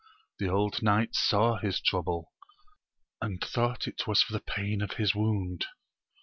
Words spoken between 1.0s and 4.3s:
saw his trouble, and thought it was